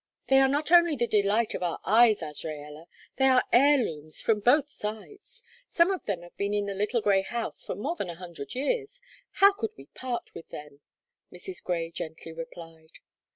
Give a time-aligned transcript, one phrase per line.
[0.29, 4.71] "They are not only the delight of our eyes, Azraella; they are heirlooms from both
[4.71, 5.43] sides.
[5.69, 8.55] Some of them have been in the little grey house for more than a hundred
[8.55, 8.99] years.
[9.33, 10.81] How could we part with them?"
[11.31, 11.63] Mrs.
[11.63, 12.93] Grey gently replied.